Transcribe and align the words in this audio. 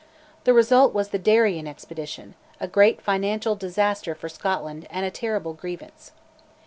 The 0.45 0.53
result 0.55 0.95
was 0.95 1.09
the 1.09 1.19
Darien 1.19 1.67
Expedition, 1.67 2.33
a 2.59 2.67
great 2.67 3.03
financial 3.03 3.55
disaster 3.55 4.15
for 4.15 4.29
Scotland, 4.29 4.87
and 4.89 5.05
a 5.05 5.11
terrible 5.11 5.53
grievance. 5.53 6.11